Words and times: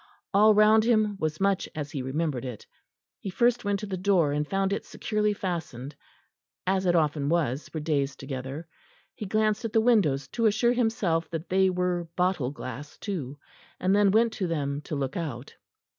All 0.33 0.55
round 0.55 0.83
him 0.83 1.15
was 1.19 1.39
much 1.39 1.69
as 1.75 1.91
he 1.91 2.01
remembered 2.01 2.43
it; 2.43 2.65
he 3.19 3.29
first 3.29 3.63
went 3.63 3.79
to 3.81 3.85
the 3.85 3.97
door 3.97 4.31
and 4.31 4.47
found 4.49 4.73
it 4.73 4.83
securely 4.83 5.31
fastened, 5.31 5.95
as 6.65 6.87
it 6.87 6.95
often 6.95 7.29
was 7.29 7.69
for 7.69 7.79
days 7.79 8.15
together; 8.15 8.67
he 9.13 9.27
glanced 9.27 9.63
at 9.63 9.73
the 9.73 9.79
windows 9.79 10.27
to 10.29 10.47
assure 10.47 10.73
himself 10.73 11.29
that 11.29 11.49
they 11.49 11.69
were 11.69 12.07
bottle 12.15 12.49
glass 12.49 12.97
too, 12.97 13.37
and 13.79 13.95
then 13.95 14.09
went 14.09 14.33
to 14.33 14.47
them 14.47 14.81
to 14.85 14.95
look 14.95 15.15
out. 15.15 15.53